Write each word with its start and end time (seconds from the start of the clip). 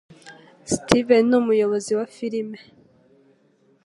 Steven 0.73 1.23
ni 1.29 1.35
umuyobozi 1.41 1.91
wa 1.99 2.05
firime. 2.15 2.59